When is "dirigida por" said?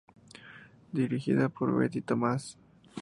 0.91-1.77